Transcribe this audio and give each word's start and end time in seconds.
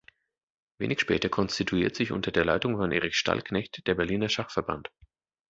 Wenig 0.79 0.99
später 0.99 1.29
konstituiert 1.29 1.95
sich 1.95 2.11
unter 2.11 2.31
der 2.31 2.43
Leitung 2.43 2.75
von 2.75 2.91
Erich 2.91 3.15
Stallknecht 3.15 3.85
der 3.85 3.93
Berliner 3.93 4.29
Schachverband. 4.29 4.89